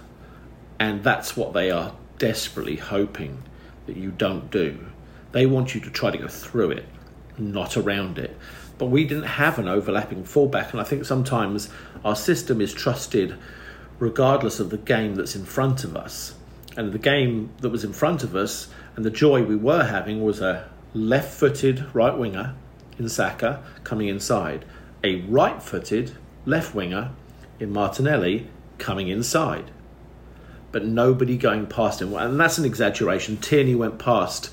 And 0.79 1.03
that's 1.03 1.35
what 1.35 1.51
they 1.51 1.69
are 1.69 1.93
desperately 2.17 2.77
hoping 2.77 3.43
that 3.87 3.97
you 3.97 4.11
don't 4.11 4.49
do. 4.49 4.87
They 5.33 5.45
want 5.45 5.75
you 5.75 5.81
to 5.81 5.89
try 5.89 6.11
to 6.11 6.17
go 6.17 6.29
through 6.29 6.71
it, 6.71 6.85
not 7.37 7.75
around 7.75 8.17
it. 8.17 8.37
But 8.81 8.89
we 8.89 9.03
didn't 9.03 9.25
have 9.25 9.59
an 9.59 9.67
overlapping 9.67 10.23
fullback, 10.23 10.71
and 10.71 10.81
I 10.81 10.83
think 10.83 11.05
sometimes 11.05 11.69
our 12.03 12.15
system 12.15 12.59
is 12.59 12.73
trusted 12.73 13.37
regardless 13.99 14.59
of 14.59 14.71
the 14.71 14.77
game 14.79 15.13
that's 15.13 15.35
in 15.35 15.45
front 15.45 15.83
of 15.83 15.95
us. 15.95 16.33
And 16.75 16.91
the 16.91 16.97
game 16.97 17.51
that 17.59 17.69
was 17.69 17.83
in 17.83 17.93
front 17.93 18.23
of 18.23 18.35
us 18.35 18.69
and 18.95 19.05
the 19.05 19.11
joy 19.11 19.43
we 19.43 19.55
were 19.55 19.83
having 19.83 20.23
was 20.23 20.41
a 20.41 20.67
left 20.95 21.31
footed 21.31 21.93
right 21.93 22.17
winger 22.17 22.55
in 22.97 23.07
Saka 23.07 23.63
coming 23.83 24.07
inside, 24.07 24.65
a 25.03 25.21
right 25.27 25.61
footed 25.61 26.13
left 26.47 26.73
winger 26.73 27.11
in 27.59 27.71
Martinelli 27.71 28.47
coming 28.79 29.09
inside. 29.09 29.69
But 30.71 30.85
nobody 30.85 31.37
going 31.37 31.67
past 31.67 32.01
him. 32.01 32.15
And 32.15 32.39
that's 32.39 32.57
an 32.57 32.65
exaggeration. 32.65 33.37
Tierney 33.37 33.75
went 33.75 33.99
past 33.99 34.49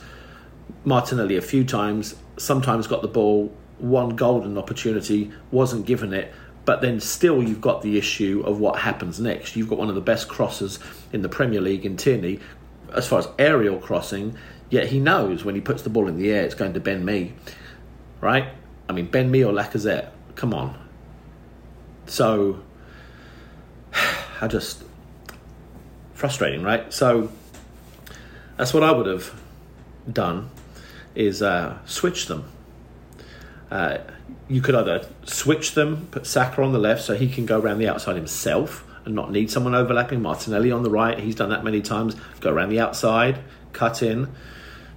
Martinelli 0.85 1.38
a 1.38 1.40
few 1.40 1.64
times, 1.64 2.14
sometimes 2.37 2.87
got 2.87 3.00
the 3.00 3.08
ball, 3.08 3.54
one 3.78 4.16
golden 4.16 4.58
opportunity, 4.58 5.30
wasn't 5.50 5.87
given 5.87 6.12
it. 6.12 6.32
But 6.64 6.82
then 6.82 7.00
still, 7.00 7.42
you've 7.42 7.61
got 7.61 7.82
the 7.82 7.97
issue 7.97 8.42
of 8.44 8.61
what 8.61 8.78
happens 8.78 9.18
next. 9.18 9.56
You've 9.56 9.68
got 9.68 9.78
one 9.78 9.88
of 9.88 9.94
the 9.94 10.00
best 10.00 10.28
crossers 10.28 10.78
in 11.12 11.23
the 11.23 11.28
Premier 11.28 11.61
League 11.61 11.87
in 11.87 11.97
Tierney, 11.97 12.40
as 12.94 13.06
far 13.06 13.18
as 13.20 13.28
aerial 13.38 13.78
crossing, 13.78 14.37
yet 14.70 14.88
he 14.88 15.00
knows 15.00 15.44
when 15.44 15.54
he 15.54 15.61
puts 15.61 15.82
the 15.82 15.90
ball 15.90 16.08
in 16.08 16.16
the 16.16 16.30
air, 16.30 16.44
it's 16.44 16.54
going 16.54 16.75
to 16.75 16.80
Ben 16.80 17.04
Mee, 17.04 17.32
Right? 18.20 18.49
I 18.88 18.92
mean, 18.92 19.06
Ben 19.06 19.30
Mee 19.30 19.44
or 19.44 19.52
Lacazette? 19.52 20.11
Come 20.35 20.52
on. 20.52 20.76
So 22.06 22.61
I 24.40 24.49
just 24.49 24.82
frustrating, 26.14 26.62
right? 26.62 26.92
So 26.92 27.30
that's 28.56 28.75
what 28.75 28.82
I 28.82 28.90
would 28.90 29.06
have 29.06 29.40
done 30.11 30.50
is 31.14 31.42
uh, 31.42 31.78
switch 31.85 32.26
them. 32.26 32.50
Uh, 33.70 33.98
you 34.48 34.60
could 34.60 34.75
either 34.75 35.06
switch 35.25 35.75
them, 35.75 36.08
put 36.10 36.26
Saka 36.26 36.62
on 36.62 36.72
the 36.72 36.78
left 36.78 37.02
so 37.02 37.14
he 37.14 37.28
can 37.28 37.44
go 37.44 37.60
around 37.60 37.78
the 37.78 37.88
outside 37.88 38.16
himself 38.16 38.84
and 39.04 39.14
not 39.14 39.30
need 39.30 39.50
someone 39.50 39.75
overlapping. 39.75 40.22
Martinelli 40.22 40.72
on 40.72 40.82
the 40.82 40.90
right, 40.90 41.18
he's 41.18 41.34
done 41.34 41.50
that 41.50 41.64
many 41.64 41.82
times. 41.82 42.16
Go 42.40 42.50
around 42.50 42.70
the 42.70 42.80
outside, 42.80 43.40
cut 43.72 44.02
in, 44.02 44.28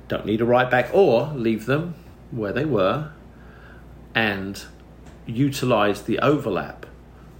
don't 0.07 0.25
need 0.25 0.41
a 0.41 0.45
right 0.45 0.69
back, 0.69 0.89
or 0.93 1.27
leave 1.33 1.65
them 1.65 1.95
where 2.31 2.53
they 2.53 2.65
were 2.65 3.11
and 4.15 4.65
utilize 5.25 6.03
the 6.03 6.19
overlap 6.19 6.85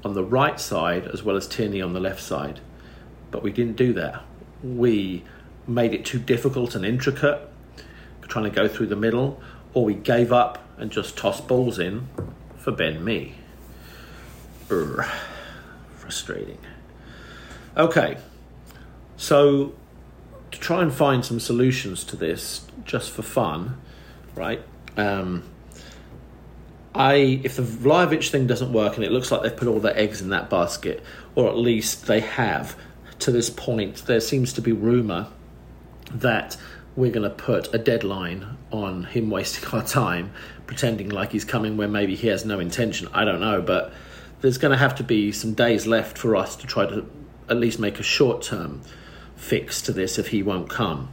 on 0.03 0.13
the 0.13 0.23
right 0.23 0.59
side 0.59 1.05
as 1.07 1.23
well 1.23 1.35
as 1.35 1.47
Tierney 1.47 1.81
on 1.81 1.93
the 1.93 1.99
left 1.99 2.21
side. 2.21 2.59
But 3.29 3.43
we 3.43 3.51
didn't 3.51 3.75
do 3.75 3.93
that. 3.93 4.23
We 4.63 5.23
made 5.67 5.93
it 5.93 6.05
too 6.05 6.19
difficult 6.19 6.75
and 6.75 6.85
intricate, 6.85 7.39
trying 8.27 8.45
to 8.45 8.49
go 8.49 8.67
through 8.67 8.87
the 8.87 8.95
middle, 8.95 9.41
or 9.73 9.85
we 9.85 9.93
gave 9.93 10.31
up 10.31 10.59
and 10.81 10.91
just 10.91 11.15
toss 11.15 11.39
balls 11.39 11.79
in 11.79 12.09
for 12.57 12.71
Ben 12.71 13.05
Mee. 13.05 13.35
Urgh. 14.67 15.09
Frustrating. 15.95 16.57
Okay, 17.77 18.17
so 19.15 19.73
to 20.49 20.59
try 20.59 20.81
and 20.81 20.91
find 20.93 21.23
some 21.23 21.39
solutions 21.39 22.03
to 22.05 22.17
this, 22.17 22.65
just 22.83 23.11
for 23.11 23.21
fun, 23.21 23.79
right? 24.35 24.61
Um, 24.97 25.43
I 26.93 27.39
if 27.43 27.55
the 27.55 27.61
Vlahovic 27.61 28.29
thing 28.29 28.47
doesn't 28.47 28.73
work 28.73 28.95
and 28.95 29.05
it 29.05 29.11
looks 29.11 29.31
like 29.31 29.43
they've 29.43 29.55
put 29.55 29.67
all 29.67 29.79
their 29.79 29.97
eggs 29.97 30.19
in 30.21 30.29
that 30.29 30.49
basket, 30.49 31.03
or 31.35 31.47
at 31.47 31.55
least 31.55 32.07
they 32.07 32.19
have 32.19 32.75
to 33.19 33.31
this 33.31 33.49
point, 33.51 34.07
there 34.07 34.19
seems 34.19 34.51
to 34.53 34.61
be 34.61 34.71
rumour 34.71 35.27
that 36.11 36.57
we're 36.95 37.11
going 37.11 37.29
to 37.29 37.35
put 37.35 37.73
a 37.73 37.77
deadline 37.77 38.57
on 38.71 39.05
him 39.05 39.29
wasting 39.31 39.69
our 39.69 39.83
time, 39.83 40.31
pretending 40.67 41.09
like 41.09 41.31
he's 41.31 41.45
coming 41.45 41.77
when 41.77 41.91
maybe 41.91 42.15
he 42.15 42.27
has 42.27 42.45
no 42.45 42.59
intention. 42.59 43.07
I 43.13 43.25
don't 43.25 43.39
know, 43.39 43.61
but 43.61 43.93
there's 44.41 44.57
going 44.57 44.71
to 44.71 44.77
have 44.77 44.95
to 44.95 45.03
be 45.03 45.31
some 45.31 45.53
days 45.53 45.85
left 45.85 46.17
for 46.17 46.35
us 46.35 46.55
to 46.57 46.67
try 46.67 46.85
to 46.85 47.05
at 47.49 47.57
least 47.57 47.79
make 47.79 47.99
a 47.99 48.03
short 48.03 48.41
term 48.41 48.81
fix 49.35 49.81
to 49.83 49.91
this 49.91 50.17
if 50.17 50.27
he 50.27 50.43
won't 50.43 50.69
come. 50.69 51.09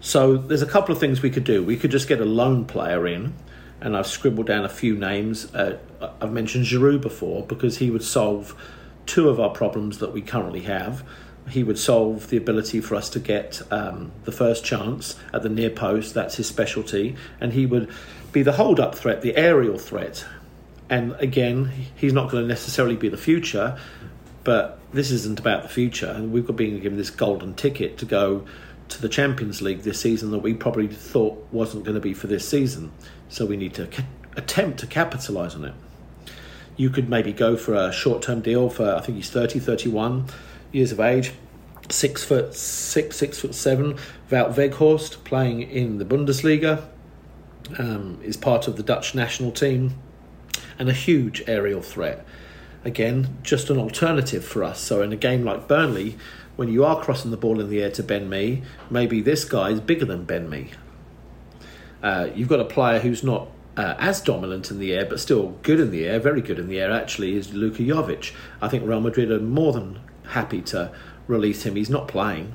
So 0.00 0.36
there's 0.36 0.62
a 0.62 0.66
couple 0.66 0.92
of 0.92 1.00
things 1.00 1.22
we 1.22 1.30
could 1.30 1.44
do. 1.44 1.62
We 1.62 1.76
could 1.76 1.90
just 1.90 2.08
get 2.08 2.20
a 2.20 2.24
loan 2.24 2.64
player 2.64 3.06
in 3.06 3.34
and 3.82 3.96
I've 3.96 4.06
scribbled 4.06 4.46
down 4.46 4.64
a 4.64 4.68
few 4.68 4.96
names. 4.96 5.52
Uh, 5.54 5.78
I've 6.20 6.32
mentioned 6.32 6.64
Giroud 6.64 7.00
before 7.00 7.44
because 7.44 7.78
he 7.78 7.90
would 7.90 8.04
solve 8.04 8.54
two 9.06 9.28
of 9.28 9.40
our 9.40 9.50
problems 9.50 9.98
that 9.98 10.12
we 10.12 10.22
currently 10.22 10.62
have. 10.62 11.04
He 11.48 11.62
would 11.62 11.78
solve 11.78 12.28
the 12.28 12.36
ability 12.36 12.80
for 12.80 12.94
us 12.94 13.10
to 13.10 13.18
get 13.20 13.60
um, 13.70 14.12
the 14.24 14.32
first 14.32 14.64
chance 14.64 15.16
at 15.34 15.42
the 15.42 15.48
near 15.48 15.70
post, 15.70 16.14
that's 16.14 16.36
his 16.36 16.46
specialty, 16.46 17.16
and 17.40 17.52
he 17.52 17.66
would 17.66 17.90
be 18.32 18.42
the 18.42 18.52
hold 18.52 18.80
up 18.80 18.94
threat, 18.94 19.22
the 19.22 19.36
aerial 19.36 19.78
threat. 19.78 20.24
And 20.88 21.14
again, 21.18 21.70
he's 21.94 22.12
not 22.12 22.30
going 22.30 22.44
to 22.44 22.48
necessarily 22.48 22.96
be 22.96 23.08
the 23.08 23.16
future, 23.16 23.78
but 24.44 24.78
this 24.92 25.10
isn't 25.10 25.40
about 25.40 25.62
the 25.62 25.68
future. 25.68 26.20
We've 26.22 26.46
got 26.46 26.56
being 26.56 26.78
given 26.80 26.98
this 26.98 27.10
golden 27.10 27.54
ticket 27.54 27.98
to 27.98 28.04
go 28.04 28.44
to 28.88 29.00
the 29.00 29.08
Champions 29.08 29.62
League 29.62 29.82
this 29.82 30.00
season 30.00 30.30
that 30.32 30.38
we 30.40 30.54
probably 30.54 30.88
thought 30.88 31.46
wasn't 31.50 31.84
going 31.84 31.94
to 31.94 32.00
be 32.00 32.14
for 32.14 32.26
this 32.26 32.46
season. 32.46 32.92
So 33.28 33.46
we 33.46 33.56
need 33.56 33.74
to 33.74 33.86
ca- 33.86 34.04
attempt 34.36 34.80
to 34.80 34.86
capitalise 34.86 35.54
on 35.54 35.64
it. 35.64 35.74
You 36.76 36.90
could 36.90 37.08
maybe 37.08 37.32
go 37.32 37.56
for 37.56 37.74
a 37.74 37.92
short 37.92 38.22
term 38.22 38.40
deal 38.40 38.68
for, 38.68 38.94
I 38.94 39.00
think 39.00 39.16
he's 39.16 39.30
30, 39.30 39.60
31 39.60 40.26
years 40.72 40.92
of 40.92 41.00
age, 41.00 41.32
six 41.90 42.24
foot 42.24 42.54
six, 42.54 43.16
six 43.16 43.38
foot 43.38 43.54
seven. 43.54 43.98
Wout 44.30 44.54
Weghorst 44.54 45.24
playing 45.24 45.62
in 45.62 45.98
the 45.98 46.04
Bundesliga 46.04 46.84
um, 47.78 48.18
is 48.22 48.36
part 48.36 48.66
of 48.66 48.76
the 48.76 48.82
Dutch 48.82 49.14
national 49.14 49.52
team 49.52 49.94
and 50.78 50.88
a 50.88 50.94
huge 50.94 51.42
aerial 51.46 51.82
threat. 51.82 52.24
Again, 52.84 53.38
just 53.42 53.70
an 53.70 53.78
alternative 53.78 54.44
for 54.44 54.64
us. 54.64 54.80
So 54.80 55.02
in 55.02 55.12
a 55.12 55.16
game 55.16 55.44
like 55.44 55.68
Burnley, 55.68 56.18
when 56.56 56.68
you 56.68 56.84
are 56.84 57.00
crossing 57.00 57.30
the 57.30 57.36
ball 57.36 57.60
in 57.60 57.70
the 57.70 57.82
air 57.82 57.90
to 57.92 58.02
Ben 58.02 58.28
Mee, 58.28 58.62
maybe 58.90 59.20
this 59.20 59.44
guy 59.44 59.70
is 59.70 59.80
bigger 59.80 60.04
than 60.04 60.24
Ben 60.24 60.50
Mee. 60.50 60.70
Uh, 62.02 62.28
you've 62.34 62.48
got 62.48 62.58
a 62.58 62.64
player 62.64 62.98
who's 62.98 63.22
not 63.22 63.48
uh, 63.76 63.94
as 63.98 64.20
dominant 64.20 64.70
in 64.70 64.78
the 64.78 64.92
air, 64.92 65.06
but 65.06 65.20
still 65.20 65.50
good 65.62 65.80
in 65.80 65.90
the 65.90 66.04
air, 66.04 66.18
very 66.18 66.42
good 66.42 66.58
in 66.58 66.68
the 66.68 66.80
air 66.80 66.92
actually, 66.92 67.36
is 67.36 67.54
Luka 67.54 67.82
Jovic. 67.82 68.34
I 68.60 68.68
think 68.68 68.84
Real 68.86 69.00
Madrid 69.00 69.30
are 69.30 69.40
more 69.40 69.72
than 69.72 70.00
happy 70.28 70.62
to 70.62 70.92
release 71.26 71.64
him. 71.64 71.76
He's 71.76 71.90
not 71.90 72.08
playing, 72.08 72.52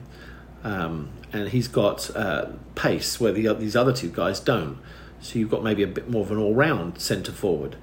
um, 0.63 1.09
and 1.33 1.49
he's 1.49 1.67
got 1.67 2.15
uh, 2.15 2.49
pace 2.75 3.19
where 3.19 3.31
the, 3.31 3.53
these 3.53 3.75
other 3.75 3.93
two 3.93 4.09
guys 4.09 4.39
don't. 4.39 4.77
So 5.21 5.39
you've 5.39 5.49
got 5.49 5.63
maybe 5.63 5.83
a 5.83 5.87
bit 5.87 6.09
more 6.09 6.21
of 6.21 6.31
an 6.31 6.37
all 6.37 6.53
round 6.53 6.99
centre 6.99 7.31
forward. 7.31 7.75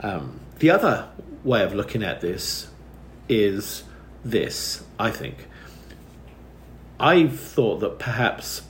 Um, 0.00 0.40
the 0.58 0.70
other 0.70 1.08
way 1.44 1.62
of 1.62 1.74
looking 1.74 2.02
at 2.02 2.20
this 2.20 2.68
is 3.28 3.84
this, 4.24 4.84
I 4.98 5.10
think. 5.10 5.46
I've 7.00 7.38
thought 7.38 7.80
that 7.80 7.98
perhaps 7.98 8.62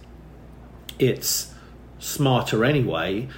it's 0.99 1.55
smarter 1.99 2.65
anyway 2.65 3.29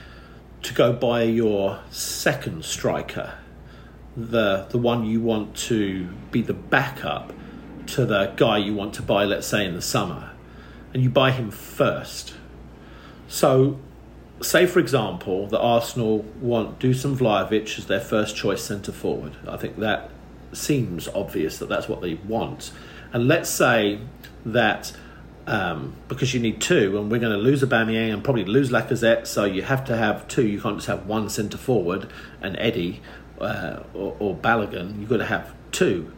to 0.63 0.75
go 0.75 0.93
buy 0.93 1.23
your 1.23 1.81
second 1.91 2.65
striker, 2.65 3.35
the 4.17 4.67
the 4.71 4.79
one 4.79 5.05
you 5.05 5.21
want 5.21 5.57
to 5.57 6.07
be 6.31 6.43
the 6.43 6.55
backup 6.55 7.33
to 7.87 8.07
the 8.07 8.33
guy 8.37 8.59
you 8.59 8.75
want 8.75 8.95
to 8.95 9.03
buy, 9.03 9.25
let's 9.25 9.47
say 9.47 9.65
in 9.65 9.75
the 9.75 9.83
summer, 9.83 10.31
and 10.93 11.03
you 11.03 11.11
buy 11.11 11.31
him 11.33 11.51
first. 11.51 12.35
So, 13.29 13.79
say 14.41 14.67
for 14.67 14.79
example 14.79 15.47
that 15.49 15.61
Arsenal 15.61 16.19
want 16.41 16.79
Dusan 16.79 17.17
Vlahovic 17.17 17.79
as 17.79 17.87
their 17.87 18.01
first 18.01 18.37
choice 18.37 18.63
centre 18.63 18.93
forward. 18.93 19.37
I 19.47 19.57
think 19.57 19.79
that 19.79 20.11
seems 20.53 21.09
obvious 21.09 21.59
that 21.59 21.69
that's 21.69 21.89
what 21.89 22.01
they 22.01 22.15
want, 22.15 22.73
and 23.13 23.29
let's 23.29 23.51
say 23.51 24.01
that 24.45 24.93
um, 25.47 25.97
because 26.09 26.33
you 26.35 26.41
need 26.41 26.61
two, 26.61 26.99
and 26.99 27.11
we're 27.11 27.19
going 27.19 27.33
to 27.33 27.39
lose 27.39 27.63
Aubameyang 27.63 28.13
and 28.13 28.23
probably 28.23 28.45
lose 28.45 28.71
Lacazette, 28.71 29.27
so 29.27 29.45
you 29.45 29.63
have 29.63 29.85
to 29.87 29.97
have 29.97 30.29
two. 30.29 30.47
You 30.47 30.61
can't 30.61 30.77
just 30.77 30.87
have 30.87 31.07
one 31.07 31.29
centre 31.29 31.59
forward 31.59 32.09
and 32.41 32.57
Eddie 32.59 33.01
uh, 33.41 33.83
or, 33.95 34.17
or 34.19 34.35
Balogun. 34.35 35.01
You've 35.01 35.09
got 35.09 35.19
to 35.19 35.27
have 35.27 35.55
two, 35.73 36.13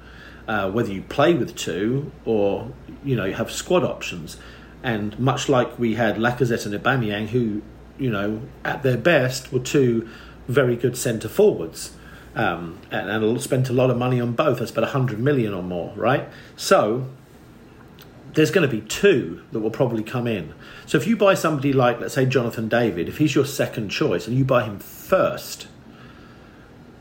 uh, 0.48 0.70
whether 0.70 0.92
you 0.92 1.02
play 1.02 1.34
with 1.34 1.54
two 1.56 2.12
or 2.24 2.72
you 3.04 3.16
know 3.16 3.24
you 3.24 3.34
have 3.34 3.50
squad 3.50 3.84
options. 3.84 4.36
And 4.82 5.16
much 5.18 5.48
like 5.48 5.78
we 5.78 5.94
had 5.94 6.16
Lacazette 6.16 6.66
and 6.66 6.74
Aubameyang, 6.74 7.28
who 7.28 7.62
you 7.98 8.10
know 8.10 8.42
at 8.64 8.82
their 8.82 8.96
best 8.96 9.52
were 9.52 9.60
two 9.60 10.08
very 10.48 10.76
good 10.76 10.96
centre 10.96 11.28
forwards. 11.28 11.92
Um, 12.34 12.78
and, 12.90 13.10
and 13.10 13.42
spent 13.42 13.68
a 13.68 13.74
lot 13.74 13.90
of 13.90 13.98
money 13.98 14.18
on 14.18 14.32
both. 14.32 14.60
That's 14.60 14.70
about 14.70 14.84
100 14.84 15.20
million 15.20 15.52
or 15.52 15.62
more, 15.62 15.92
right? 15.96 16.30
So 16.56 17.10
there's 18.34 18.50
going 18.50 18.68
to 18.68 18.74
be 18.74 18.80
two 18.80 19.42
that 19.52 19.60
will 19.60 19.70
probably 19.70 20.02
come 20.02 20.26
in. 20.26 20.54
So 20.86 20.96
if 20.98 21.06
you 21.06 21.16
buy 21.16 21.34
somebody 21.34 21.72
like, 21.72 22.00
let's 22.00 22.14
say, 22.14 22.24
Jonathan 22.26 22.68
David, 22.68 23.08
if 23.08 23.18
he's 23.18 23.34
your 23.34 23.44
second 23.44 23.90
choice 23.90 24.26
and 24.26 24.36
you 24.36 24.44
buy 24.44 24.64
him 24.64 24.78
first, 24.78 25.68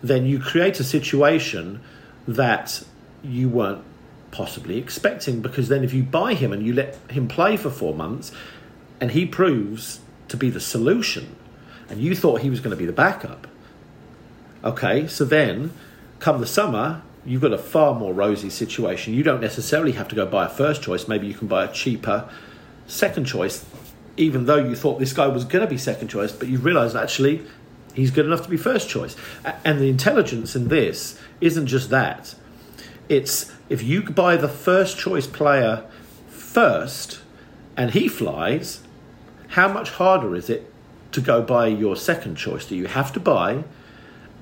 then 0.04 0.26
you 0.26 0.40
create 0.40 0.80
a 0.80 0.84
situation 0.84 1.82
that 2.28 2.84
you 3.24 3.50
weren't 3.50 3.84
possibly 4.32 4.78
expecting 4.78 5.42
because 5.42 5.68
then 5.68 5.84
if 5.84 5.94
you 5.94 6.04
buy 6.04 6.34
him 6.34 6.54
and 6.54 6.66
you 6.66 6.74
let 6.74 6.96
him 7.12 7.28
play 7.28 7.58
for 7.58 7.70
four 7.70 7.94
months 7.94 8.32
and 9.00 9.12
he 9.12 9.26
proves 9.26 10.00
to 10.28 10.38
be 10.38 10.50
the 10.50 10.60
solution 10.60 11.36
and 11.90 12.02
you 12.02 12.16
thought 12.16 12.42
he 12.42 12.50
was 12.50 12.60
going 12.60 12.72
to 12.72 12.78
be 12.78 12.86
the 12.86 12.94
backup, 12.94 13.48
okay, 14.64 15.08
so 15.08 15.26
then 15.26 15.72
come 16.20 16.40
the 16.40 16.48
summer, 16.48 17.02
you've 17.26 17.42
got 17.42 17.52
a 17.52 17.58
far 17.58 17.94
more 17.94 18.14
rosy 18.14 18.50
situation. 18.50 19.14
You 19.14 19.24
don't 19.24 19.42
necessarily 19.42 19.92
have 19.94 20.08
to 20.10 20.16
go 20.16 20.26
buy 20.26 20.46
a 20.46 20.50
first 20.50 20.82
choice. 20.82 21.08
Maybe 21.08 21.28
you 21.28 21.34
can 21.34 21.48
buy 21.48 21.66
a 21.66 21.72
cheaper 21.72 22.30
second 22.88 23.26
choice, 23.26 23.66
even 24.18 24.46
though 24.46 24.58
you 24.58 24.76
thought 24.76 25.00
this 25.00 25.14
guy 25.14 25.28
was 25.28 25.44
going 25.44 25.64
to 25.64 25.70
be 25.70 25.78
second 25.78 26.08
choice, 26.08 26.32
but 26.32 26.48
you 26.48 26.60
realise 26.60 26.96
actually 26.96 27.46
he's 27.94 28.12
good 28.12 28.26
enough 28.26 28.44
to 28.44 28.50
be 28.50 28.58
first 28.58 28.90
choice. 28.90 29.16
And 29.64 29.80
the 29.80 29.90
intelligence 29.90 30.56
in 30.56 30.68
this 30.68 31.20
isn't 31.40 31.68
just 31.68 31.90
that. 31.90 32.36
It's 33.10 33.52
if 33.70 33.84
you 33.84 34.04
buy 34.04 34.38
the 34.38 34.48
first 34.48 34.98
choice 34.98 35.28
player 35.28 35.86
first 36.30 37.22
and 37.76 37.92
he 37.92 38.08
flies, 38.08 38.82
how 39.50 39.68
much 39.68 39.92
harder 39.92 40.36
is 40.36 40.50
it 40.50 40.72
to 41.12 41.22
go 41.22 41.42
buy 41.42 41.68
your 41.68 41.96
second 41.96 42.36
choice? 42.36 42.66
that 42.66 42.76
you 42.76 42.88
have 42.88 43.12
to 43.14 43.20
buy 43.20 43.64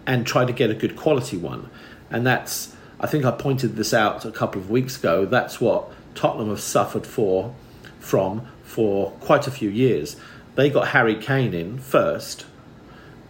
and 0.05 0.25
try 0.25 0.45
to 0.45 0.53
get 0.53 0.69
a 0.69 0.75
good 0.75 0.95
quality 0.95 1.37
one? 1.37 1.69
And 2.11 2.25
that's, 2.25 2.75
I 2.99 3.07
think 3.07 3.25
I 3.25 3.31
pointed 3.31 3.75
this 3.75 3.93
out 3.93 4.25
a 4.25 4.31
couple 4.31 4.61
of 4.61 4.69
weeks 4.69 4.97
ago. 4.97 5.25
That's 5.25 5.59
what 5.59 5.91
Tottenham 6.15 6.49
have 6.49 6.59
suffered 6.59 7.07
for, 7.07 7.55
from 7.99 8.47
for 8.63 9.11
quite 9.19 9.47
a 9.47 9.51
few 9.51 9.69
years. 9.69 10.15
They 10.55 10.69
got 10.69 10.89
Harry 10.89 11.15
Kane 11.15 11.53
in 11.53 11.79
first, 11.79 12.45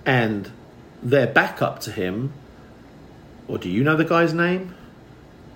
and 0.06 0.52
their 1.02 1.28
backup 1.28 1.80
to 1.82 1.92
him, 1.92 2.34
or 3.48 3.58
do 3.58 3.70
you 3.70 3.84
know 3.84 3.96
the 3.96 4.06
guy's 4.06 4.34
name? 4.34 4.76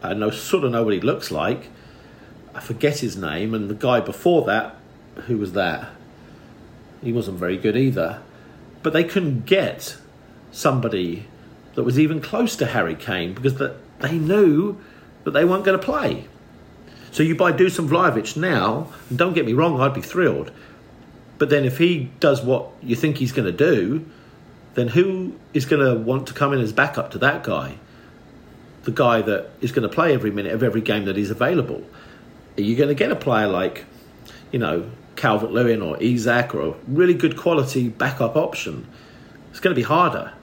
I 0.01 0.13
know, 0.13 0.29
sort 0.31 0.63
of 0.63 0.71
know 0.71 0.83
what 0.83 0.93
he 0.93 0.99
looks 0.99 1.31
like. 1.31 1.69
I 2.55 2.59
forget 2.59 2.99
his 2.99 3.15
name, 3.15 3.53
and 3.53 3.69
the 3.69 3.75
guy 3.75 3.99
before 3.99 4.45
that, 4.45 4.75
who 5.27 5.37
was 5.37 5.53
that? 5.53 5.89
He 7.01 7.11
wasn't 7.11 7.39
very 7.39 7.57
good 7.57 7.75
either. 7.75 8.21
But 8.81 8.93
they 8.93 9.03
couldn't 9.03 9.45
get 9.45 9.97
somebody 10.51 11.27
that 11.75 11.83
was 11.83 11.97
even 11.99 12.21
close 12.21 12.55
to 12.57 12.65
Harry 12.67 12.95
Kane 12.95 13.33
because 13.33 13.55
that 13.55 13.77
they 13.99 14.17
knew 14.17 14.79
that 15.23 15.31
they 15.31 15.45
weren't 15.45 15.65
going 15.65 15.79
to 15.79 15.83
play. 15.83 16.27
So 17.11 17.23
you 17.23 17.35
buy 17.35 17.51
Dusan 17.51 17.87
Vlahovic 17.87 18.35
now, 18.35 18.91
and 19.09 19.17
don't 19.17 19.33
get 19.33 19.45
me 19.45 19.53
wrong, 19.53 19.79
I'd 19.79 19.93
be 19.93 20.01
thrilled. 20.01 20.51
But 21.37 21.49
then 21.49 21.65
if 21.65 21.77
he 21.77 22.11
does 22.19 22.41
what 22.41 22.69
you 22.81 22.95
think 22.95 23.17
he's 23.17 23.31
going 23.31 23.45
to 23.45 23.51
do, 23.51 24.05
then 24.75 24.89
who 24.89 25.35
is 25.53 25.65
going 25.65 25.85
to 25.85 25.99
want 25.99 26.27
to 26.27 26.33
come 26.33 26.53
in 26.53 26.59
as 26.59 26.73
backup 26.73 27.11
to 27.11 27.17
that 27.19 27.43
guy? 27.43 27.77
The 28.83 28.91
guy 28.91 29.21
that 29.21 29.49
is 29.61 29.71
going 29.71 29.87
to 29.87 29.93
play 29.93 30.13
every 30.13 30.31
minute 30.31 30.53
of 30.53 30.63
every 30.63 30.81
game 30.81 31.05
that 31.05 31.17
is 31.17 31.29
available. 31.29 31.83
Are 32.57 32.61
you 32.61 32.75
going 32.75 32.89
to 32.89 32.95
get 32.95 33.11
a 33.11 33.15
player 33.15 33.47
like, 33.47 33.85
you 34.51 34.59
know, 34.59 34.89
Calvert 35.15 35.51
Lewin 35.51 35.81
or 35.81 36.01
Isak 36.01 36.53
or 36.53 36.61
a 36.61 36.75
really 36.87 37.13
good 37.13 37.37
quality 37.37 37.89
backup 37.89 38.35
option? 38.35 38.87
It's 39.51 39.59
going 39.59 39.73
to 39.73 39.79
be 39.79 39.85
harder 39.85 40.33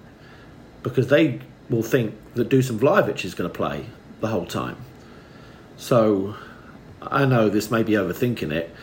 because 0.82 1.08
they 1.08 1.40
will 1.68 1.82
think 1.82 2.14
that 2.34 2.48
Dusan 2.48 2.78
Vlahovic 2.78 3.24
is 3.24 3.34
going 3.34 3.50
to 3.50 3.54
play 3.54 3.86
the 4.20 4.28
whole 4.28 4.46
time. 4.46 4.76
So 5.76 6.36
I 7.02 7.24
know 7.24 7.48
this 7.48 7.70
may 7.70 7.82
be 7.82 7.92
overthinking 7.92 8.52
it, 8.52 8.74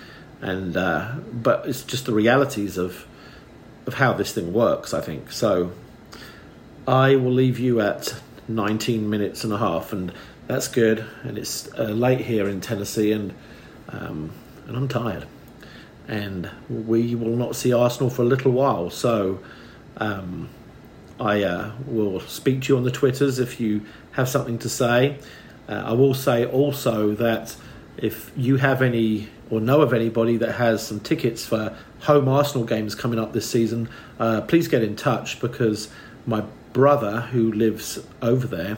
and 0.42 0.76
uh, 0.76 1.16
but 1.32 1.68
it's 1.68 1.84
just 1.84 2.06
the 2.06 2.14
realities 2.14 2.78
of 2.78 3.08
of 3.88 3.96
how 3.96 4.14
this 4.14 4.34
thing 4.34 4.54
works. 4.54 4.94
I 4.94 5.02
think 5.02 5.32
so. 5.32 5.72
I 6.88 7.16
will 7.16 7.32
leave 7.32 7.58
you 7.58 7.82
at 7.82 8.16
19 8.48 9.10
minutes 9.10 9.44
and 9.44 9.52
a 9.52 9.58
half, 9.58 9.92
and 9.92 10.14
that's 10.46 10.68
good. 10.68 11.06
And 11.24 11.38
it's 11.38 11.72
uh, 11.74 11.84
late 11.84 12.22
here 12.22 12.48
in 12.48 12.62
Tennessee, 12.62 13.12
and 13.12 13.34
um, 13.90 14.32
and 14.68 14.78
I'm 14.78 14.88
tired, 14.88 15.26
and 16.08 16.50
we 16.70 17.16
will 17.16 17.36
not 17.36 17.56
see 17.56 17.74
Arsenal 17.74 18.10
for 18.10 18.22
a 18.22 18.26
little 18.26 18.52
while. 18.52 18.90
So. 18.90 19.40
Um, 20.00 20.50
I 21.20 21.42
uh, 21.42 21.72
will 21.88 22.20
speak 22.20 22.62
to 22.64 22.74
you 22.74 22.78
on 22.78 22.84
the 22.84 22.92
Twitters 22.92 23.40
if 23.40 23.60
you 23.60 23.82
have 24.12 24.30
something 24.30 24.60
to 24.60 24.70
say. 24.70 25.18
Uh, 25.68 25.84
I 25.86 25.94
will 25.94 26.14
say 26.14 26.46
also 26.46 27.16
that 27.16 27.56
if 27.98 28.32
you 28.36 28.58
have 28.58 28.84
any 28.84 29.28
or 29.50 29.60
know 29.60 29.82
of 29.82 29.94
anybody 29.94 30.38
that 30.38 30.54
has 30.54 30.86
some 30.86 31.00
tickets 31.00 31.46
for 31.46 31.76
home 32.02 32.28
Arsenal 32.28 32.66
games 32.66 32.96
coming 32.96 33.20
up 33.20 33.34
this 33.34 33.50
season, 33.50 33.90
uh, 34.20 34.42
please 34.42 34.68
get 34.68 34.84
in 34.84 34.96
touch 34.96 35.40
because 35.40 35.90
my 36.26 36.44
brother, 36.74 37.22
who 37.22 37.52
lives 37.52 38.00
over 38.22 38.46
there, 38.48 38.78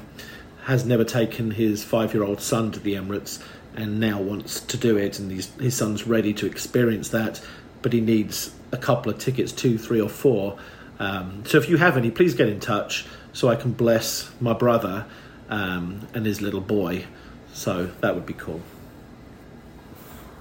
has 0.63 0.86
never 0.86 1.03
taken 1.03 1.51
his 1.51 1.84
five 1.84 2.13
year 2.13 2.23
old 2.23 2.41
son 2.41 2.71
to 2.71 2.79
the 2.79 2.93
Emirates 2.93 3.41
and 3.75 3.99
now 3.99 4.19
wants 4.21 4.60
to 4.60 4.77
do 4.77 4.97
it, 4.97 5.19
and 5.19 5.32
his, 5.32 5.75
son's 5.75 6.05
ready 6.05 6.34
to 6.34 6.45
experience 6.45 7.10
that, 7.10 7.41
but 7.82 7.93
he 7.93 8.01
needs 8.01 8.53
a 8.71 8.77
couple 8.77 9.12
of 9.12 9.19
tickets, 9.19 9.51
two, 9.51 9.77
three, 9.77 10.01
or 10.01 10.10
four. 10.10 10.58
Um, 10.99 11.43
so 11.45 11.58
if 11.58 11.69
you 11.69 11.77
have 11.77 11.95
any, 11.95 12.12
please 12.12 12.34
get 12.34 12.49
in 12.49 12.60
touch 12.60 13.05
so 13.32 13.47
I 13.47 13.55
can 13.55 13.71
bless 13.71 14.32
my 14.41 14.53
brother 14.53 15.05
um, 15.49 16.08
and 16.13 16.25
his 16.25 16.41
little 16.41 16.62
boy. 16.62 17.05
So 17.53 17.88
that 18.01 18.15
would 18.15 18.25
be 18.25 18.34
cool. 18.34 18.62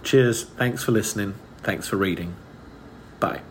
Cheers. 0.08 0.44
Thanks 0.44 0.82
for 0.82 0.92
listening. 0.92 1.34
Thanks 1.58 1.86
for 1.86 1.96
reading. 1.96 2.34
Bye. 3.20 3.42